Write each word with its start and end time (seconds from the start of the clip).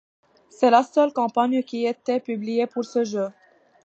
C'est 0.49 0.71
la 0.71 0.81
seule 0.81 1.13
campagne 1.13 1.61
qui 1.61 1.85
ait 1.85 1.91
été 1.91 2.19
publiée 2.19 2.65
pour 2.65 2.83
ce 2.83 3.03
jeu. 3.03 3.29